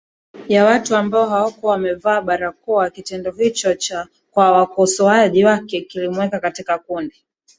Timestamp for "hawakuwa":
1.29-1.71